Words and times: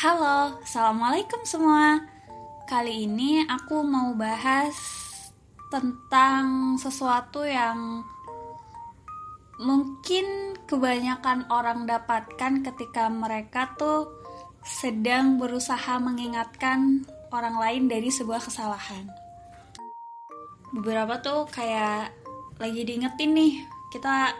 Halo, 0.00 0.56
Assalamualaikum 0.64 1.44
semua 1.44 2.00
Kali 2.64 3.04
ini 3.04 3.44
aku 3.44 3.84
mau 3.84 4.16
bahas 4.16 4.72
tentang 5.68 6.72
sesuatu 6.80 7.44
yang 7.44 8.00
mungkin 9.60 10.56
kebanyakan 10.64 11.52
orang 11.52 11.84
dapatkan 11.84 12.64
ketika 12.64 13.12
mereka 13.12 13.76
tuh 13.76 14.08
sedang 14.64 15.36
berusaha 15.36 16.00
mengingatkan 16.00 17.04
orang 17.28 17.60
lain 17.60 17.92
dari 17.92 18.08
sebuah 18.08 18.40
kesalahan. 18.40 19.04
Beberapa 20.72 21.20
tuh 21.20 21.44
kayak 21.52 22.08
lagi 22.56 22.88
diingetin 22.88 23.36
nih, 23.36 23.52
kita 23.92 24.32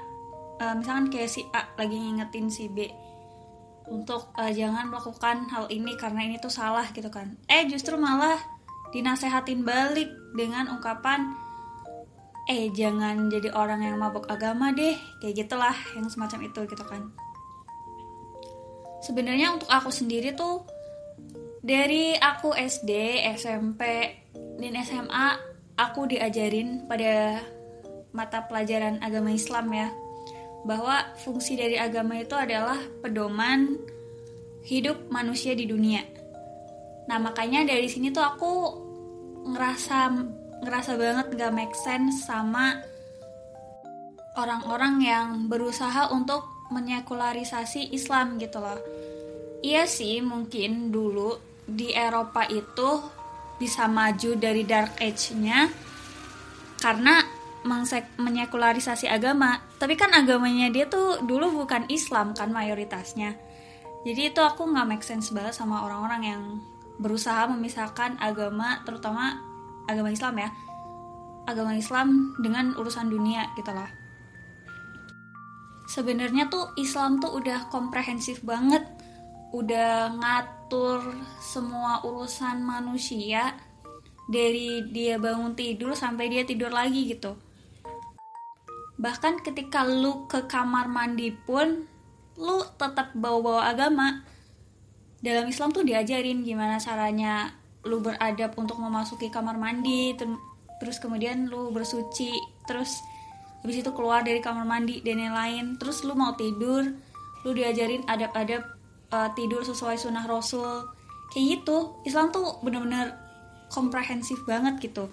uh, 0.56 0.72
misalkan 0.72 1.12
kayak 1.12 1.28
si 1.28 1.44
A 1.52 1.68
lagi 1.76 2.00
ngingetin 2.00 2.48
si 2.48 2.64
B 2.72 2.99
untuk 3.90 4.30
uh, 4.38 4.48
jangan 4.54 4.86
melakukan 4.86 5.50
hal 5.50 5.66
ini 5.68 5.98
karena 5.98 6.24
ini 6.24 6.38
tuh 6.38 6.48
salah 6.48 6.86
gitu 6.94 7.10
kan. 7.10 7.34
Eh 7.50 7.66
justru 7.66 7.98
malah 7.98 8.38
dinasehatin 8.94 9.66
balik 9.66 10.10
dengan 10.34 10.70
ungkapan 10.70 11.34
eh 12.50 12.66
jangan 12.74 13.30
jadi 13.30 13.54
orang 13.54 13.86
yang 13.86 13.94
mabuk 13.94 14.26
agama 14.26 14.74
deh 14.74 14.98
kayak 15.22 15.46
gitulah 15.46 15.76
yang 15.94 16.06
semacam 16.10 16.50
itu 16.50 16.60
gitu 16.66 16.84
kan. 16.86 17.10
Sebenarnya 19.02 19.54
untuk 19.54 19.70
aku 19.70 19.90
sendiri 19.90 20.34
tuh 20.34 20.66
dari 21.62 22.16
aku 22.18 22.54
SD 22.56 23.22
SMP 23.38 23.82
dan 24.32 24.74
SMA 24.82 25.28
aku 25.78 26.10
diajarin 26.10 26.84
pada 26.90 27.40
mata 28.10 28.44
pelajaran 28.44 28.98
agama 29.00 29.30
Islam 29.30 29.70
ya 29.70 29.88
bahwa 30.64 31.16
fungsi 31.20 31.56
dari 31.56 31.80
agama 31.80 32.20
itu 32.20 32.36
adalah 32.36 32.76
pedoman 33.00 33.80
hidup 34.64 35.08
manusia 35.08 35.56
di 35.56 35.64
dunia. 35.64 36.04
Nah 37.08 37.18
makanya 37.18 37.64
dari 37.64 37.88
sini 37.88 38.12
tuh 38.12 38.22
aku 38.22 38.52
ngerasa 39.50 39.98
ngerasa 40.60 40.92
banget 41.00 41.26
gak 41.40 41.54
make 41.56 41.72
sense 41.72 42.28
sama 42.28 42.76
orang-orang 44.36 44.94
yang 45.00 45.28
berusaha 45.48 46.12
untuk 46.12 46.44
menyekularisasi 46.70 47.90
Islam 47.96 48.36
gitu 48.38 48.60
loh. 48.60 48.78
Iya 49.64 49.88
sih 49.88 50.20
mungkin 50.22 50.92
dulu 50.92 51.36
di 51.66 51.92
Eropa 51.92 52.46
itu 52.48 53.00
bisa 53.60 53.84
maju 53.90 54.30
dari 54.40 54.64
dark 54.64 54.96
age-nya 54.96 55.68
karena 56.80 57.39
menyekularisasi 58.16 59.06
agama 59.08 59.60
tapi 59.76 59.96
kan 59.96 60.12
agamanya 60.16 60.72
dia 60.72 60.88
tuh 60.88 61.20
dulu 61.24 61.64
bukan 61.64 61.88
Islam 61.92 62.32
kan 62.32 62.52
mayoritasnya. 62.52 63.36
Jadi 64.00 64.32
itu 64.32 64.40
aku 64.40 64.64
nggak 64.64 64.88
make 64.88 65.04
sense 65.04 65.28
banget 65.28 65.52
sama 65.52 65.84
orang-orang 65.84 66.22
yang 66.24 66.42
berusaha 66.96 67.44
memisahkan 67.52 68.16
agama 68.16 68.80
terutama 68.88 69.36
agama 69.84 70.08
Islam 70.08 70.40
ya. 70.40 70.48
Agama 71.44 71.76
Islam 71.76 72.36
dengan 72.40 72.72
urusan 72.76 73.12
dunia 73.12 73.48
gitu 73.56 73.72
loh 73.72 74.00
sebenarnya 75.90 76.46
tuh 76.46 76.70
Islam 76.78 77.18
tuh 77.18 77.34
udah 77.42 77.66
komprehensif 77.66 78.46
banget. 78.46 78.86
Udah 79.50 80.14
ngatur 80.14 81.02
semua 81.42 82.06
urusan 82.06 82.62
manusia 82.62 83.58
dari 84.30 84.86
dia 84.94 85.18
bangun 85.18 85.58
tidur 85.58 85.98
sampai 85.98 86.30
dia 86.30 86.46
tidur 86.46 86.70
lagi 86.70 87.10
gitu 87.10 87.34
bahkan 89.00 89.40
ketika 89.40 89.80
lu 89.88 90.28
ke 90.28 90.44
kamar 90.44 90.84
mandi 90.84 91.32
pun 91.32 91.88
lu 92.36 92.56
tetap 92.76 93.16
bawa-bawa 93.16 93.72
agama. 93.72 94.20
Dalam 95.24 95.48
Islam 95.48 95.72
tuh 95.72 95.84
diajarin 95.84 96.44
gimana 96.44 96.76
caranya 96.76 97.56
lu 97.88 98.04
beradab 98.04 98.52
untuk 98.60 98.76
memasuki 98.76 99.32
kamar 99.32 99.56
mandi 99.56 100.12
terus 100.80 100.96
kemudian 101.00 101.48
lu 101.48 101.72
bersuci 101.72 102.32
terus 102.64 103.00
habis 103.60 103.84
itu 103.84 103.92
keluar 103.92 104.24
dari 104.24 104.40
kamar 104.40 104.68
mandi 104.68 105.00
dan 105.00 105.16
yang 105.16 105.36
lain. 105.36 105.64
Terus 105.80 106.04
lu 106.04 106.12
mau 106.12 106.36
tidur 106.36 106.84
lu 107.40 107.50
diajarin 107.56 108.04
adab-adab 108.04 108.62
uh, 109.16 109.32
tidur 109.32 109.64
sesuai 109.64 109.96
sunnah 109.96 110.28
rasul. 110.28 110.92
Kayak 111.32 111.64
gitu 111.64 112.04
Islam 112.04 112.32
tuh 112.32 112.60
bener-bener 112.60 113.16
komprehensif 113.72 114.44
banget 114.44 114.76
gitu. 114.80 115.08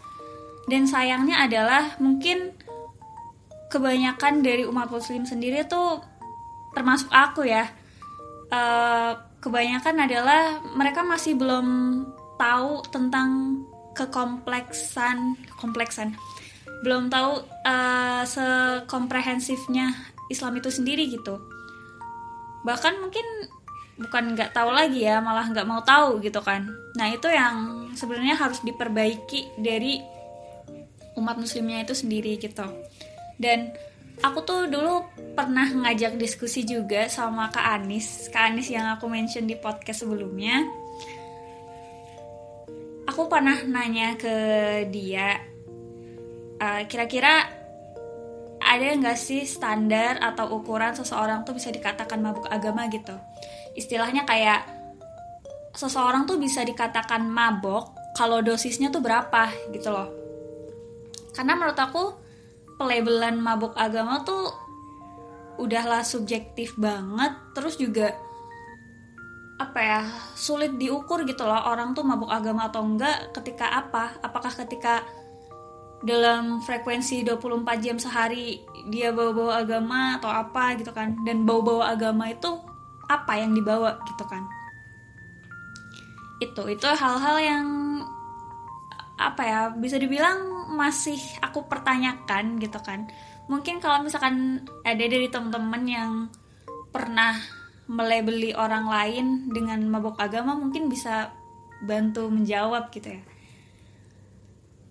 Dan 0.68 0.84
sayangnya 0.88 1.48
adalah 1.48 1.96
mungkin 2.04 2.52
kebanyakan 3.68 4.44
dari 4.44 4.64
umat 4.64 4.88
muslim 4.92 5.28
sendiri 5.28 5.68
tuh 5.68 6.00
termasuk 6.76 7.10
aku 7.12 7.48
ya. 7.48 7.68
Uh, 8.48 9.20
kebanyakan 9.44 10.08
adalah 10.08 10.64
mereka 10.76 11.04
masih 11.04 11.36
belum 11.36 11.68
tahu 12.40 12.80
tentang 12.90 13.60
kekompleksan 13.92 15.36
kompleksan 15.58 16.16
belum 16.86 17.10
tahu 17.10 17.42
uh, 17.66 18.24
sekomprehensifnya 18.24 19.98
Islam 20.30 20.62
itu 20.62 20.70
sendiri 20.70 21.10
gitu. 21.10 21.42
Bahkan 22.62 23.02
mungkin 23.02 23.26
bukan 23.98 24.38
nggak 24.38 24.54
tahu 24.54 24.70
lagi 24.70 25.02
ya 25.10 25.18
malah 25.18 25.50
nggak 25.50 25.66
mau 25.66 25.82
tahu 25.82 26.22
gitu 26.22 26.38
kan. 26.46 26.70
Nah 26.94 27.10
itu 27.10 27.26
yang 27.34 27.90
sebenarnya 27.98 28.38
harus 28.38 28.62
diperbaiki 28.62 29.58
dari 29.58 29.98
umat 31.18 31.42
muslimnya 31.42 31.82
itu 31.82 31.98
sendiri 31.98 32.38
gitu 32.38 32.70
dan 33.38 33.74
aku 34.26 34.42
tuh 34.42 34.66
dulu 34.66 35.06
pernah 35.38 35.70
ngajak 35.70 36.18
diskusi 36.18 36.66
juga 36.66 37.06
sama 37.06 37.54
Kak 37.54 37.82
Anis. 37.82 38.34
Kak 38.34 38.54
Anis 38.54 38.74
yang 38.74 38.90
aku 38.98 39.06
mention 39.06 39.46
di 39.46 39.54
podcast 39.54 40.06
sebelumnya. 40.06 40.66
Aku 43.08 43.30
pernah 43.30 43.62
nanya 43.66 44.18
ke 44.18 44.36
dia 44.90 45.38
kira 46.58 46.86
kira-kira 46.90 47.34
ada 48.58 48.88
nggak 48.98 49.16
sih 49.16 49.46
standar 49.46 50.18
atau 50.18 50.58
ukuran 50.58 50.98
seseorang 50.98 51.46
tuh 51.46 51.54
bisa 51.54 51.70
dikatakan 51.70 52.18
mabuk 52.18 52.50
agama 52.50 52.90
gitu? 52.90 53.14
Istilahnya 53.78 54.26
kayak 54.26 54.66
seseorang 55.78 56.26
tuh 56.26 56.42
bisa 56.42 56.66
dikatakan 56.66 57.30
mabok 57.30 57.94
kalau 58.18 58.42
dosisnya 58.42 58.90
tuh 58.90 59.06
berapa 59.06 59.54
gitu 59.70 59.94
loh. 59.94 60.10
Karena 61.38 61.54
menurut 61.54 61.78
aku 61.78 62.04
pelabelan 62.78 63.42
mabuk 63.42 63.74
agama 63.74 64.22
tuh 64.24 64.54
udahlah 65.58 66.06
subjektif 66.06 66.78
banget. 66.78 67.34
Terus 67.58 67.76
juga 67.76 68.14
apa 69.58 69.80
ya 69.82 70.02
sulit 70.38 70.78
diukur 70.78 71.26
gitu 71.26 71.42
loh 71.42 71.66
orang 71.66 71.98
tuh 71.98 72.06
mabuk 72.06 72.30
agama 72.30 72.70
atau 72.70 72.86
enggak 72.86 73.34
ketika 73.34 73.74
apa? 73.74 74.22
Apakah 74.22 74.54
ketika 74.54 75.02
dalam 76.06 76.62
frekuensi 76.62 77.26
24 77.26 77.66
jam 77.82 77.98
sehari 77.98 78.62
dia 78.94 79.10
bawa-bawa 79.10 79.66
agama 79.66 80.22
atau 80.22 80.30
apa 80.30 80.78
gitu 80.78 80.94
kan? 80.94 81.18
Dan 81.26 81.44
bawa-bawa 81.44 81.98
agama 81.98 82.30
itu 82.30 82.62
apa 83.10 83.34
yang 83.42 83.58
dibawa 83.58 83.98
gitu 84.06 84.24
kan? 84.30 84.46
Itu 86.38 86.70
itu 86.70 86.86
hal-hal 86.86 87.38
yang 87.42 87.66
apa 89.18 89.42
ya 89.42 89.62
bisa 89.74 89.98
dibilang 89.98 90.57
masih 90.68 91.20
aku 91.40 91.66
pertanyakan 91.66 92.60
gitu 92.60 92.80
kan. 92.84 93.08
Mungkin 93.48 93.80
kalau 93.80 94.04
misalkan 94.04 94.68
ada 94.84 95.06
dari 95.08 95.32
teman-teman 95.32 95.84
yang 95.88 96.12
pernah 96.92 97.36
melebeli 97.88 98.52
orang 98.52 98.86
lain 98.92 99.28
dengan 99.48 99.80
mabuk 99.88 100.20
agama 100.20 100.60
mungkin 100.60 100.92
bisa 100.92 101.32
bantu 101.88 102.28
menjawab 102.28 102.92
gitu 102.92 103.16
ya. 103.16 103.22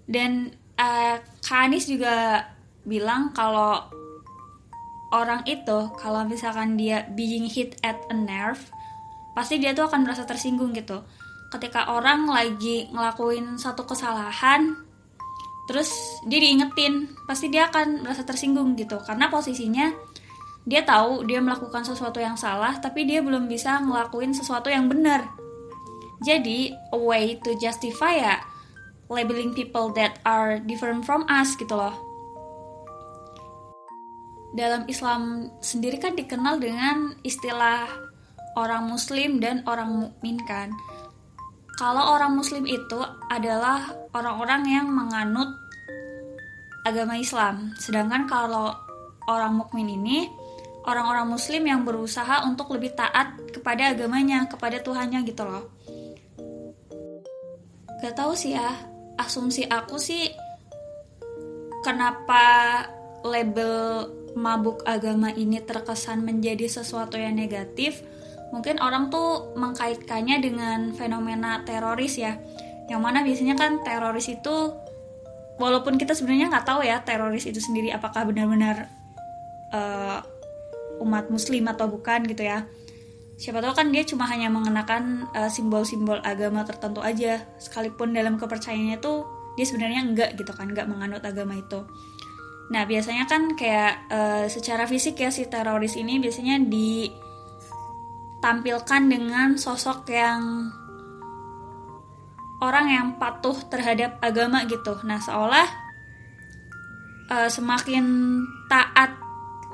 Dan 0.06 0.54
uh, 0.80 1.20
Kanis 1.44 1.90
juga 1.90 2.46
bilang 2.86 3.34
kalau 3.34 3.90
orang 5.10 5.42
itu 5.44 5.92
kalau 5.98 6.22
misalkan 6.24 6.78
dia 6.78 7.04
being 7.12 7.46
hit 7.50 7.76
at 7.82 7.98
a 8.10 8.16
nerve 8.16 8.62
pasti 9.36 9.60
dia 9.60 9.76
tuh 9.76 9.90
akan 9.90 10.06
merasa 10.06 10.24
tersinggung 10.24 10.72
gitu. 10.72 11.04
Ketika 11.52 11.92
orang 11.92 12.26
lagi 12.26 12.88
ngelakuin 12.90 13.60
satu 13.60 13.84
kesalahan 13.84 14.85
terus 15.66 16.18
dia 16.26 16.38
diingetin 16.38 17.10
pasti 17.26 17.50
dia 17.50 17.68
akan 17.68 18.06
merasa 18.06 18.22
tersinggung 18.22 18.78
gitu. 18.78 18.98
Karena 19.02 19.26
posisinya 19.30 19.90
dia 20.66 20.82
tahu 20.82 21.22
dia 21.26 21.38
melakukan 21.38 21.86
sesuatu 21.86 22.18
yang 22.18 22.34
salah 22.34 22.78
tapi 22.82 23.06
dia 23.06 23.22
belum 23.22 23.46
bisa 23.46 23.78
ngelakuin 23.82 24.34
sesuatu 24.34 24.66
yang 24.70 24.90
benar. 24.90 25.26
Jadi 26.24 26.74
a 26.90 26.98
way 26.98 27.38
to 27.44 27.54
justify 27.60 28.16
ya 28.16 28.36
labeling 29.06 29.54
people 29.54 29.94
that 29.94 30.18
are 30.26 30.58
different 30.58 31.06
from 31.06 31.22
us 31.30 31.54
gitu 31.54 31.74
loh. 31.74 31.94
Dalam 34.56 34.88
Islam 34.88 35.52
sendiri 35.60 36.00
kan 36.00 36.16
dikenal 36.16 36.58
dengan 36.58 37.14
istilah 37.22 37.86
orang 38.56 38.88
muslim 38.88 39.38
dan 39.38 39.60
orang 39.68 39.92
mukmin 39.92 40.40
kan 40.48 40.72
kalau 41.76 42.16
orang 42.16 42.32
muslim 42.32 42.64
itu 42.64 42.98
adalah 43.28 43.92
orang-orang 44.16 44.62
yang 44.64 44.86
menganut 44.88 45.52
agama 46.88 47.20
Islam. 47.20 47.76
Sedangkan 47.76 48.24
kalau 48.24 48.72
orang 49.28 49.60
mukmin 49.60 49.90
ini 49.92 50.26
orang-orang 50.86 51.26
muslim 51.26 51.66
yang 51.66 51.82
berusaha 51.82 52.46
untuk 52.46 52.70
lebih 52.72 52.94
taat 52.94 53.34
kepada 53.50 53.92
agamanya 53.92 54.46
kepada 54.46 54.78
Tuhannya 54.78 55.26
gitu 55.26 55.42
loh 55.42 55.66
gak 58.00 58.14
tahu 58.14 58.38
sih 58.38 58.54
ya 58.54 58.70
asumsi 59.18 59.66
aku 59.66 59.98
sih 59.98 60.30
kenapa 61.82 62.84
label 63.26 64.06
mabuk 64.38 64.84
agama 64.86 65.34
ini 65.34 65.58
terkesan 65.64 66.22
menjadi 66.22 66.68
sesuatu 66.68 67.18
yang 67.18 67.34
negatif 67.34 68.04
mungkin 68.54 68.78
orang 68.78 69.10
tuh 69.10 69.54
mengkaitkannya 69.58 70.36
dengan 70.38 70.78
fenomena 70.94 71.62
teroris 71.66 72.18
ya. 72.18 72.38
Yang 72.86 73.00
mana 73.02 73.26
biasanya 73.26 73.54
kan 73.58 73.82
teroris 73.82 74.30
itu 74.30 74.56
walaupun 75.58 75.98
kita 75.98 76.14
sebenarnya 76.14 76.52
nggak 76.52 76.66
tahu 76.68 76.80
ya 76.84 77.02
teroris 77.02 77.48
itu 77.48 77.58
sendiri 77.58 77.90
apakah 77.90 78.28
benar-benar 78.28 78.92
uh, 79.72 80.20
umat 81.02 81.28
muslim 81.32 81.66
atau 81.66 81.90
bukan 81.90 82.24
gitu 82.30 82.46
ya. 82.46 82.64
Siapa 83.36 83.60
tahu 83.60 83.76
kan 83.76 83.92
dia 83.92 84.00
cuma 84.08 84.24
hanya 84.32 84.48
mengenakan 84.48 85.28
simbol 85.52 85.84
simbol-simbol 85.84 86.18
agama 86.24 86.64
tertentu 86.64 87.04
aja. 87.04 87.44
Sekalipun 87.60 88.16
dalam 88.16 88.40
kepercayaannya 88.40 88.96
tuh 88.96 89.28
dia 89.60 89.68
sebenarnya 89.68 90.00
enggak 90.08 90.30
gitu 90.40 90.56
kan 90.56 90.72
enggak 90.72 90.88
menganut 90.88 91.20
agama 91.20 91.52
itu. 91.52 91.84
Nah 92.72 92.88
biasanya 92.88 93.28
kan 93.28 93.52
kayak 93.52 94.08
uh, 94.08 94.44
secara 94.48 94.88
fisik 94.88 95.20
ya 95.20 95.28
si 95.28 95.44
teroris 95.52 96.00
ini 96.00 96.16
biasanya 96.16 96.56
ditampilkan 98.46 99.10
dengan 99.10 99.58
sosok 99.58 100.06
yang 100.06 100.70
orang 102.62 102.86
yang 102.86 103.06
patuh 103.18 103.58
terhadap 103.66 104.22
agama 104.22 104.62
gitu. 104.70 104.94
Nah 105.02 105.18
seolah 105.18 105.66
uh, 107.26 107.50
semakin 107.50 108.06
taat 108.70 109.18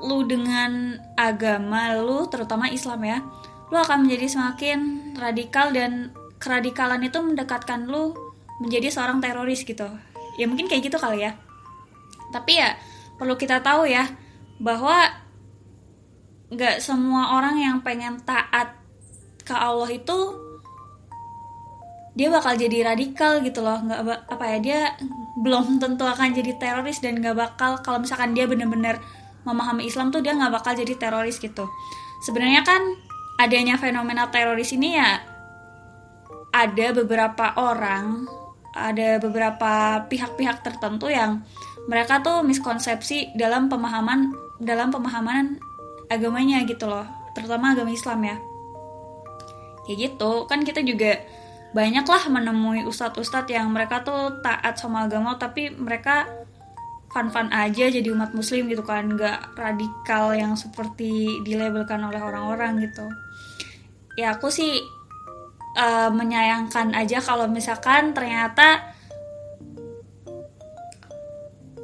lu 0.01 0.25
dengan 0.25 0.97
agama 1.13 1.93
lu 2.01 2.25
terutama 2.33 2.65
Islam 2.73 3.05
ya 3.05 3.21
lu 3.69 3.77
akan 3.77 4.09
menjadi 4.09 4.25
semakin 4.41 5.13
radikal 5.21 5.69
dan 5.69 6.09
keradikalan 6.41 7.05
itu 7.05 7.21
mendekatkan 7.21 7.85
lu 7.85 8.17
menjadi 8.57 8.89
seorang 8.89 9.21
teroris 9.21 9.61
gitu. 9.61 9.85
Ya 10.41 10.49
mungkin 10.49 10.65
kayak 10.65 10.89
gitu 10.89 10.97
kali 10.97 11.29
ya. 11.29 11.37
Tapi 12.33 12.57
ya 12.57 12.73
perlu 13.21 13.37
kita 13.37 13.61
tahu 13.61 13.85
ya 13.85 14.09
bahwa 14.57 15.13
nggak 16.53 16.79
semua 16.79 17.37
orang 17.37 17.59
yang 17.59 17.77
pengen 17.81 18.21
taat 18.23 18.77
ke 19.43 19.53
Allah 19.53 19.89
itu 19.91 20.19
dia 22.13 22.29
bakal 22.29 22.53
jadi 22.53 22.93
radikal 22.93 23.41
gitu 23.41 23.65
loh. 23.65 23.81
Nggak 23.81 24.29
apa 24.29 24.45
ya 24.53 24.57
dia 24.61 24.79
belum 25.41 25.81
tentu 25.81 26.05
akan 26.05 26.29
jadi 26.37 26.55
teroris 26.61 27.01
dan 27.01 27.17
nggak 27.17 27.35
bakal 27.35 27.81
kalau 27.81 28.01
misalkan 28.01 28.37
dia 28.37 28.45
bener-bener 28.45 29.01
memahami 29.43 29.89
Islam 29.89 30.13
tuh 30.13 30.21
dia 30.21 30.37
nggak 30.37 30.53
bakal 30.53 30.77
jadi 30.77 30.93
teroris 30.95 31.41
gitu. 31.41 31.65
Sebenarnya 32.23 32.61
kan 32.63 32.81
adanya 33.41 33.75
fenomena 33.81 34.29
teroris 34.29 34.71
ini 34.77 34.95
ya 34.95 35.19
ada 36.53 36.87
beberapa 36.93 37.57
orang 37.57 38.29
ada 38.73 39.17
beberapa 39.17 40.05
pihak-pihak 40.05 40.61
tertentu 40.61 41.09
yang 41.09 41.41
mereka 41.89 42.21
tuh 42.21 42.45
miskonsepsi 42.45 43.33
dalam 43.33 43.69
pemahaman 43.69 44.33
dalam 44.61 44.93
pemahaman 44.93 45.57
agamanya 46.07 46.63
gitu 46.63 46.87
loh. 46.87 47.05
Terutama 47.35 47.75
agama 47.75 47.91
Islam 47.91 48.19
ya. 48.23 48.37
Kayak 49.87 49.97
gitu. 50.11 50.31
Kan 50.47 50.63
kita 50.63 50.81
juga 50.83 51.19
banyaklah 51.73 52.29
menemui 52.29 52.85
ustadz-ustadz 52.85 53.51
yang 53.51 53.73
mereka 53.73 54.05
tuh 54.05 54.39
taat 54.45 54.77
sama 54.77 55.09
agama 55.09 55.35
tapi 55.41 55.73
mereka 55.73 56.29
fun-fun 57.09 57.49
aja 57.53 57.89
jadi 57.89 58.09
umat 58.13 58.33
muslim 58.33 58.69
gitu 58.69 58.81
kan. 58.85 59.11
Nggak 59.13 59.57
radikal 59.57 60.33
yang 60.33 60.53
seperti 60.57 61.43
dilabelkan 61.45 62.01
oleh 62.03 62.21
orang-orang 62.21 62.81
gitu. 62.87 63.05
Ya 64.13 64.37
aku 64.37 64.53
sih 64.53 64.77
uh, 65.77 66.09
menyayangkan 66.13 66.93
aja 66.93 67.17
kalau 67.21 67.49
misalkan 67.49 68.13
ternyata 68.13 68.93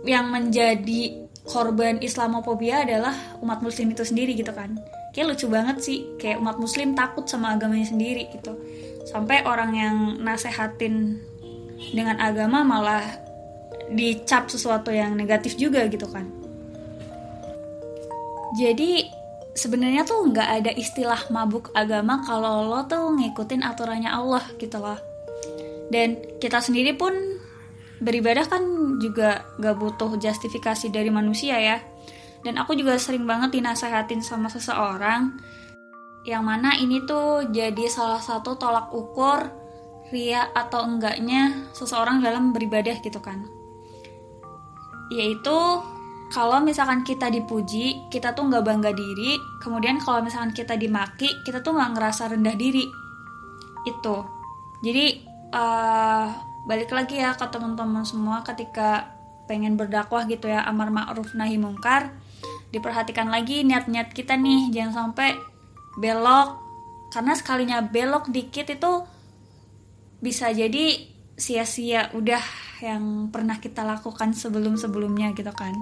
yang 0.08 0.32
menjadi 0.32 1.29
korban 1.50 1.98
Islamophobia 1.98 2.86
adalah 2.86 3.18
umat 3.42 3.66
muslim 3.66 3.90
itu 3.90 4.06
sendiri 4.06 4.38
gitu 4.38 4.54
kan. 4.54 4.78
Kayak 5.12 5.34
lucu 5.34 5.50
banget 5.50 5.78
sih 5.82 6.06
kayak 6.22 6.38
umat 6.38 6.62
muslim 6.62 6.94
takut 6.94 7.26
sama 7.26 7.58
agamanya 7.58 7.90
sendiri 7.90 8.30
gitu. 8.30 8.54
Sampai 9.10 9.42
orang 9.42 9.74
yang 9.74 9.98
nasehatin 10.22 11.18
dengan 11.90 12.22
agama 12.22 12.62
malah 12.62 13.02
dicap 13.90 14.54
sesuatu 14.54 14.94
yang 14.94 15.18
negatif 15.18 15.58
juga 15.58 15.90
gitu 15.90 16.06
kan. 16.06 16.30
Jadi 18.54 19.10
sebenarnya 19.58 20.06
tuh 20.06 20.30
nggak 20.30 20.50
ada 20.62 20.72
istilah 20.78 21.26
mabuk 21.34 21.74
agama 21.74 22.22
kalau 22.22 22.70
lo 22.70 22.86
tuh 22.86 23.10
ngikutin 23.18 23.66
aturannya 23.66 24.14
Allah 24.14 24.46
gitu 24.62 24.78
loh. 24.78 25.02
Dan 25.90 26.22
kita 26.38 26.62
sendiri 26.62 26.94
pun 26.94 27.14
beribadah 27.98 28.46
kan 28.46 28.62
juga 29.00 29.48
gak 29.58 29.76
butuh 29.80 30.20
justifikasi 30.20 30.92
dari 30.92 31.10
manusia 31.10 31.56
ya. 31.58 31.80
Dan 32.44 32.56
aku 32.56 32.76
juga 32.76 32.96
sering 32.96 33.28
banget 33.28 33.60
dinasehatin 33.60 34.24
sama 34.24 34.48
seseorang 34.48 35.40
yang 36.28 36.44
mana 36.44 36.76
ini 36.76 37.04
tuh 37.08 37.48
jadi 37.48 37.88
salah 37.88 38.20
satu 38.20 38.60
tolak 38.60 38.92
ukur 38.92 39.50
ria 40.12 40.52
atau 40.52 40.84
enggaknya 40.84 41.72
seseorang 41.72 42.20
dalam 42.20 42.52
beribadah 42.52 43.00
gitu 43.00 43.20
kan. 43.24 43.48
Yaitu 45.10 45.58
kalau 46.30 46.62
misalkan 46.62 47.02
kita 47.02 47.32
dipuji 47.34 48.08
kita 48.14 48.38
tuh 48.38 48.46
nggak 48.46 48.62
bangga 48.62 48.92
diri 48.94 49.34
kemudian 49.66 49.98
kalau 49.98 50.22
misalkan 50.22 50.54
kita 50.54 50.78
dimaki 50.78 51.42
kita 51.42 51.66
tuh 51.66 51.74
nggak 51.74 51.92
ngerasa 51.98 52.36
rendah 52.36 52.56
diri. 52.56 52.86
Itu. 53.88 54.18
Jadi 54.84 55.06
uh, 55.56 56.49
balik 56.68 56.92
lagi 56.92 57.22
ya 57.22 57.36
ke 57.36 57.46
teman-teman 57.48 58.04
semua 58.04 58.44
ketika 58.44 59.16
pengen 59.50 59.80
berdakwah 59.80 60.30
gitu 60.30 60.46
ya 60.52 60.62
amar 60.68 60.94
ma'ruf 60.94 61.34
nahi 61.34 61.58
mungkar. 61.58 62.14
Diperhatikan 62.70 63.34
lagi 63.34 63.66
niat-niat 63.66 64.14
kita 64.14 64.38
nih 64.38 64.70
jangan 64.70 65.14
sampai 65.14 65.34
belok. 65.98 66.62
Karena 67.10 67.34
sekalinya 67.34 67.82
belok 67.82 68.30
dikit 68.30 68.70
itu 68.70 69.02
bisa 70.22 70.54
jadi 70.54 71.10
sia-sia 71.40 72.14
udah 72.14 72.44
yang 72.86 73.34
pernah 73.34 73.58
kita 73.58 73.82
lakukan 73.82 74.38
sebelum-sebelumnya 74.38 75.34
gitu 75.34 75.50
kan. 75.56 75.74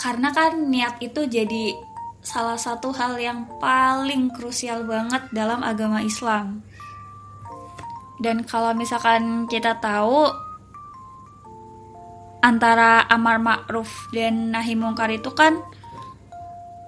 Karena 0.00 0.32
kan 0.32 0.72
niat 0.72 1.00
itu 1.04 1.28
jadi 1.28 1.76
salah 2.24 2.56
satu 2.56 2.88
hal 2.96 3.20
yang 3.20 3.44
paling 3.60 4.32
krusial 4.32 4.88
banget 4.88 5.28
dalam 5.36 5.60
agama 5.60 6.00
Islam 6.00 6.64
dan 8.22 8.46
kalau 8.46 8.74
misalkan 8.76 9.50
kita 9.50 9.78
tahu 9.82 10.30
antara 12.44 13.08
amar 13.08 13.40
ma'ruf 13.40 14.12
dan 14.12 14.52
nahi 14.52 14.76
mungkar 14.76 15.08
itu 15.10 15.32
kan 15.32 15.58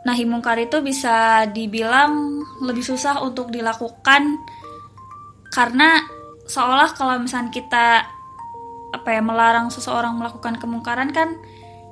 nahi 0.05 0.29
mungkar 0.29 0.61
itu 0.61 0.85
bisa 0.85 1.49
dibilang 1.51 2.45
lebih 2.63 2.85
susah 2.85 3.25
untuk 3.25 3.51
dilakukan 3.51 4.39
karena 5.51 6.05
seolah 6.47 6.95
kalau 6.95 7.19
misalnya 7.19 7.51
kita 7.51 7.87
apa 8.95 9.09
ya 9.11 9.23
melarang 9.25 9.73
seseorang 9.73 10.15
melakukan 10.15 10.61
kemungkaran 10.63 11.11
kan 11.11 11.35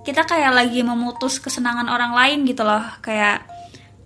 kita 0.04 0.28
kayak 0.28 0.52
lagi 0.52 0.84
memutus 0.84 1.40
kesenangan 1.40 1.88
orang 1.88 2.12
lain 2.12 2.44
gitu 2.44 2.60
loh. 2.62 2.84
Kayak 3.00 3.48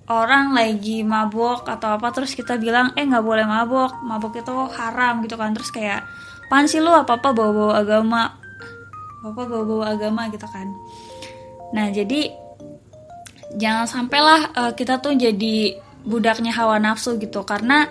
orang 0.09 0.57
lagi 0.57 1.05
mabok 1.05 1.69
atau 1.69 2.01
apa 2.01 2.09
terus 2.17 2.33
kita 2.33 2.57
bilang 2.57 2.97
eh 2.97 3.05
nggak 3.05 3.21
boleh 3.21 3.45
mabok 3.45 4.01
mabok 4.01 4.41
itu 4.41 4.57
haram 4.77 5.21
gitu 5.25 5.37
kan. 5.37 5.53
Terus 5.53 5.71
kayak 5.71 6.01
pan 6.49 6.65
sih 6.65 6.81
lu? 6.81 6.89
Apa 6.89 7.21
apa 7.21 7.37
bawa 7.37 7.51
bawa 7.53 7.73
agama. 7.81 8.23
Apa 9.21 9.43
bawa 9.45 9.65
bawa 9.69 9.85
agama 9.93 10.33
gitu 10.33 10.49
kan. 10.49 10.73
Nah 11.77 11.93
jadi 11.93 12.33
jangan 13.61 13.85
sampailah 13.85 14.41
uh, 14.57 14.73
kita 14.73 15.01
tuh 15.05 15.13
jadi 15.13 15.77
budaknya 16.09 16.57
hawa 16.57 16.81
nafsu 16.81 17.21
gitu. 17.21 17.45
Karena 17.45 17.85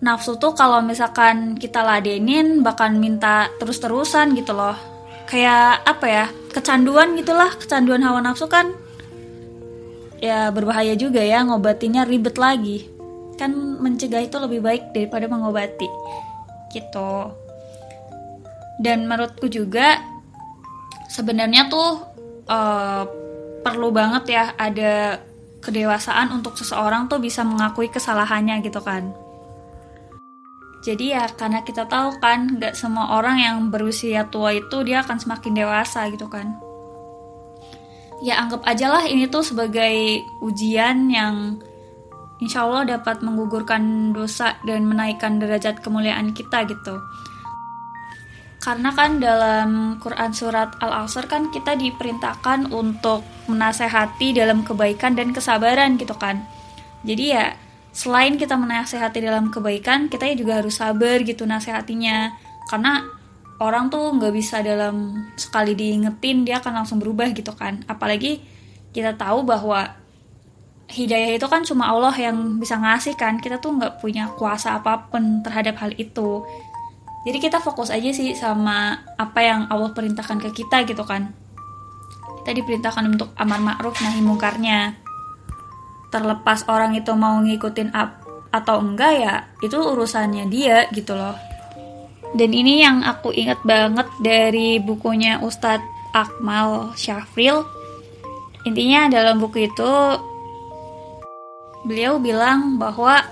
nafsu 0.00 0.40
tuh 0.40 0.56
kalau 0.56 0.80
misalkan 0.80 1.60
kita 1.60 1.84
ladenin 1.84 2.64
bakal 2.64 2.88
minta 2.96 3.52
terus-terusan 3.60 4.32
gitu 4.32 4.56
loh. 4.56 4.76
Kayak 5.28 5.84
apa 5.84 6.06
ya 6.08 6.26
kecanduan 6.56 7.14
gitulah 7.20 7.52
kecanduan 7.60 8.00
hawa 8.00 8.24
nafsu 8.24 8.48
kan 8.48 8.72
ya 10.20 10.52
berbahaya 10.52 10.94
juga 10.94 11.24
ya 11.24 11.40
ngobatinya 11.42 12.04
ribet 12.04 12.36
lagi 12.36 12.86
kan 13.40 13.56
mencegah 13.56 14.20
itu 14.20 14.36
lebih 14.36 14.60
baik 14.60 14.92
daripada 14.92 15.24
mengobati 15.26 15.88
gitu 16.70 17.32
dan 18.80 19.08
menurutku 19.08 19.48
juga 19.48 20.00
sebenarnya 21.08 21.68
tuh 21.72 22.04
uh, 22.48 23.04
perlu 23.60 23.92
banget 23.92 24.24
ya 24.32 24.44
ada 24.56 25.20
kedewasaan 25.60 26.32
untuk 26.32 26.56
seseorang 26.56 27.06
tuh 27.12 27.20
bisa 27.20 27.44
mengakui 27.44 27.92
kesalahannya 27.92 28.64
gitu 28.64 28.80
kan. 28.80 29.12
Jadi 30.80 31.12
ya 31.12 31.28
karena 31.28 31.60
kita 31.60 31.84
tahu 31.84 32.16
kan 32.24 32.56
gak 32.56 32.72
semua 32.72 33.20
orang 33.20 33.36
yang 33.36 33.56
berusia 33.68 34.24
tua 34.32 34.56
itu 34.56 34.80
dia 34.80 35.04
akan 35.04 35.20
semakin 35.20 35.52
dewasa 35.52 36.08
gitu 36.08 36.24
kan. 36.32 36.56
Ya 38.20 38.36
anggap 38.36 38.68
aja 38.68 38.92
lah 38.92 39.08
ini 39.08 39.32
tuh 39.32 39.40
sebagai 39.40 40.20
ujian 40.44 41.08
yang 41.08 41.56
insya 42.40 42.68
Allah 42.68 43.00
dapat 43.00 43.24
menggugurkan 43.24 44.12
dosa 44.12 44.60
dan 44.64 44.84
menaikkan 44.84 45.40
derajat 45.40 45.80
kemuliaan 45.80 46.36
kita 46.36 46.68
gitu. 46.68 47.00
Karena 48.60 48.92
kan 48.92 49.24
dalam 49.24 49.96
Quran 50.04 50.36
surat 50.36 50.76
Al-Asr 50.84 51.24
kan 51.32 51.48
kita 51.48 51.80
diperintahkan 51.80 52.68
untuk 52.76 53.24
menasehati 53.48 54.36
dalam 54.36 54.68
kebaikan 54.68 55.16
dan 55.16 55.32
kesabaran 55.32 55.96
gitu 55.96 56.12
kan. 56.12 56.44
Jadi 57.00 57.24
ya 57.32 57.56
selain 57.96 58.36
kita 58.36 58.60
menasehati 58.60 59.24
dalam 59.24 59.48
kebaikan, 59.48 60.12
kita 60.12 60.28
juga 60.36 60.60
harus 60.60 60.76
sabar 60.76 61.24
gitu 61.24 61.48
nasehatinya. 61.48 62.36
Karena 62.68 63.00
orang 63.60 63.92
tuh 63.92 64.16
nggak 64.16 64.32
bisa 64.34 64.64
dalam 64.64 65.28
sekali 65.36 65.76
diingetin 65.76 66.48
dia 66.48 66.58
akan 66.58 66.82
langsung 66.84 66.98
berubah 66.98 67.30
gitu 67.36 67.52
kan. 67.52 67.84
Apalagi 67.86 68.40
kita 68.90 69.14
tahu 69.14 69.46
bahwa 69.46 69.94
hidayah 70.90 71.38
itu 71.38 71.46
kan 71.46 71.62
cuma 71.62 71.86
Allah 71.92 72.16
yang 72.16 72.58
bisa 72.58 72.80
ngasih 72.80 73.14
kan. 73.14 73.38
Kita 73.38 73.60
tuh 73.62 73.76
nggak 73.76 74.00
punya 74.00 74.32
kuasa 74.34 74.80
apa 74.80 75.12
pun 75.12 75.44
terhadap 75.44 75.76
hal 75.78 75.92
itu 75.94 76.42
jadi 77.20 77.38
kita 77.38 77.58
fokus 77.60 77.92
aja 77.92 78.10
sih 78.12 78.32
sama 78.32 78.96
apa 79.20 79.40
yang 79.44 79.60
Allah 79.68 79.92
perintahkan 79.92 80.40
ke 80.40 80.64
kita 80.64 80.88
gitu 80.88 81.04
kan 81.04 81.32
kita 82.40 82.56
diperintahkan 82.56 83.04
untuk 83.12 83.36
amar 83.36 83.60
ma'ruf 83.60 84.00
nahi 84.00 84.24
mungkarnya 84.24 84.96
terlepas 86.08 86.64
orang 86.66 86.96
itu 86.96 87.12
mau 87.12 87.36
ngikutin 87.44 87.92
up 87.92 88.24
atau 88.50 88.82
enggak 88.82 89.12
ya 89.20 89.34
itu 89.62 89.76
urusannya 89.76 90.48
dia 90.48 90.88
gitu 90.90 91.14
loh 91.14 91.36
dan 92.36 92.50
ini 92.54 92.84
yang 92.84 93.02
aku 93.02 93.34
ingat 93.34 93.62
banget 93.66 94.06
dari 94.22 94.78
bukunya 94.78 95.42
Ustadz 95.42 95.86
Akmal 96.14 96.94
Syafril 96.94 97.64
intinya 98.66 99.08
dalam 99.08 99.40
buku 99.40 99.66
itu 99.66 99.92
beliau 101.86 102.20
bilang 102.20 102.76
bahwa 102.76 103.24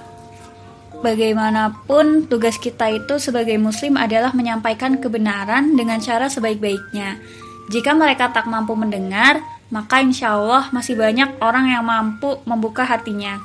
Bagaimanapun, 0.98 2.26
tugas 2.26 2.58
kita 2.58 2.90
itu 2.90 3.22
sebagai 3.22 3.54
Muslim 3.54 3.94
adalah 3.94 4.34
menyampaikan 4.34 4.98
kebenaran 4.98 5.78
dengan 5.78 6.02
cara 6.02 6.26
sebaik-baiknya. 6.26 7.22
Jika 7.70 7.94
mereka 7.94 8.34
tak 8.34 8.50
mampu 8.50 8.74
mendengar, 8.74 9.38
maka 9.70 10.02
insya 10.02 10.34
Allah 10.34 10.66
masih 10.74 10.98
banyak 10.98 11.38
orang 11.38 11.70
yang 11.70 11.86
mampu 11.86 12.42
membuka 12.42 12.82
hatinya. 12.82 13.38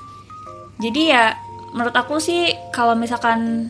Jadi 0.82 1.14
ya, 1.14 1.38
menurut 1.78 1.94
aku 1.94 2.18
sih 2.18 2.58
kalau 2.74 2.98
misalkan 2.98 3.70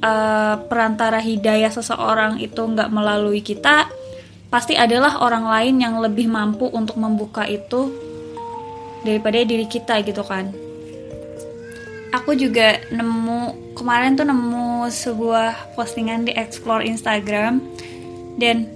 uh, 0.00 0.56
perantara 0.66 1.20
hidayah 1.20 1.70
seseorang 1.72 2.40
itu 2.40 2.60
nggak 2.60 2.90
melalui 2.92 3.44
kita, 3.44 3.88
pasti 4.48 4.74
adalah 4.74 5.22
orang 5.22 5.46
lain 5.46 5.76
yang 5.80 5.94
lebih 6.00 6.26
mampu 6.26 6.66
untuk 6.68 6.98
membuka 6.98 7.46
itu 7.46 7.92
daripada 9.06 9.40
diri 9.44 9.64
kita 9.68 10.00
gitu 10.04 10.20
kan. 10.24 10.52
Aku 12.10 12.34
juga 12.34 12.82
nemu 12.90 13.72
kemarin 13.78 14.18
tuh 14.18 14.26
nemu 14.26 14.90
sebuah 14.90 15.78
postingan 15.78 16.26
di 16.26 16.34
explore 16.34 16.82
Instagram 16.82 17.62
dan 18.36 18.66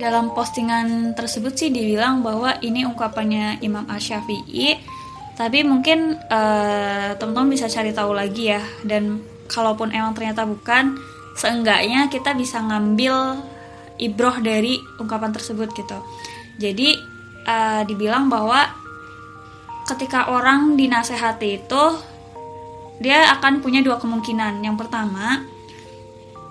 dalam 0.00 0.32
postingan 0.34 1.14
tersebut 1.14 1.52
sih 1.54 1.70
dibilang 1.70 2.24
bahwa 2.24 2.58
ini 2.64 2.82
ungkapannya 2.82 3.62
Imam 3.62 3.86
Ash-Syafi'i 3.86 4.80
tapi 5.38 5.62
mungkin 5.62 6.18
uh, 6.28 7.14
teman-teman 7.16 7.54
bisa 7.54 7.70
cari 7.70 7.94
tahu 7.94 8.12
lagi 8.12 8.52
ya 8.52 8.62
dan 8.82 9.22
kalaupun 9.52 9.92
emang 9.92 10.16
ternyata 10.16 10.48
bukan 10.48 10.96
seenggaknya 11.36 12.08
kita 12.08 12.32
bisa 12.32 12.60
ngambil 12.60 13.44
ibroh 14.00 14.36
dari 14.40 14.80
ungkapan 14.96 15.30
tersebut 15.30 15.70
gitu 15.76 16.00
jadi 16.56 16.96
uh, 17.46 17.82
dibilang 17.84 18.32
bahwa 18.32 18.68
ketika 19.88 20.30
orang 20.32 20.78
dinasehati 20.78 21.62
itu 21.62 21.84
dia 23.02 23.34
akan 23.34 23.58
punya 23.58 23.82
dua 23.82 23.98
kemungkinan. 23.98 24.62
Yang 24.62 24.86
pertama, 24.86 25.42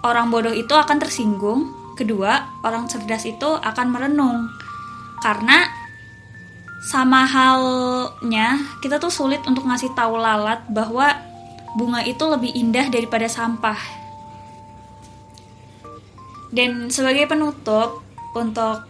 orang 0.03 0.27
bodoh 0.27 0.51
itu 0.51 0.75
akan 0.75 0.99
tersinggung. 0.99 1.71
Kedua, 1.95 2.59
orang 2.67 2.91
cerdas 2.91 3.23
itu 3.23 3.47
akan 3.47 3.87
merenung. 3.87 4.51
Karena 5.23 5.63
sama 6.81 7.23
halnya 7.29 8.57
kita 8.83 8.97
tuh 8.97 9.13
sulit 9.13 9.39
untuk 9.47 9.63
ngasih 9.69 9.93
tahu 9.95 10.17
lalat 10.17 10.65
bahwa 10.67 11.13
bunga 11.75 12.03
itu 12.03 12.23
lebih 12.27 12.51
indah 12.51 12.87
daripada 12.91 13.27
sampah. 13.31 13.79
Dan 16.51 16.91
sebagai 16.91 17.31
penutup 17.31 18.03
untuk 18.35 18.83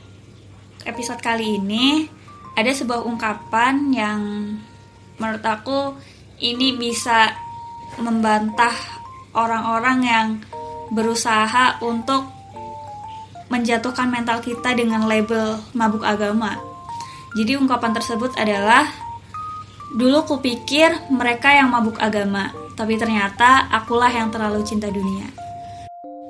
episode 0.85 1.21
kali 1.21 1.61
ini, 1.61 2.09
ada 2.57 2.73
sebuah 2.73 3.05
ungkapan 3.05 3.93
yang 3.93 4.19
menurut 5.21 5.45
aku 5.45 5.93
ini 6.41 6.73
bisa 6.73 7.37
membantah 8.01 8.73
orang-orang 9.37 9.97
yang 10.01 10.27
berusaha 10.89 11.77
untuk 11.85 12.27
menjatuhkan 13.51 14.09
mental 14.09 14.41
kita 14.41 14.73
dengan 14.73 15.05
label 15.05 15.59
mabuk 15.75 16.01
agama. 16.01 16.57
Jadi 17.37 17.55
ungkapan 17.55 17.95
tersebut 17.95 18.35
adalah 18.35 18.87
dulu 19.95 20.23
kupikir 20.23 20.91
mereka 21.11 21.51
yang 21.51 21.71
mabuk 21.71 21.99
agama, 21.99 22.51
tapi 22.81 22.97
ternyata 22.97 23.69
akulah 23.69 24.09
yang 24.09 24.33
terlalu 24.33 24.65
cinta 24.65 24.89
dunia. 24.89 25.29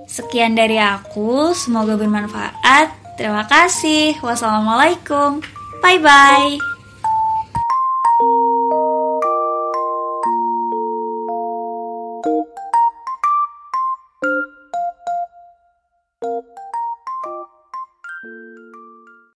Sekian 0.03 0.51
dari 0.51 0.75
aku, 0.75 1.55
semoga 1.55 1.96
bermanfaat. 1.96 2.91
Terima 3.15 3.48
kasih. 3.48 4.20
Wassalamualaikum. 4.20 5.39
Bye 5.79 6.03
bye. 6.03 6.70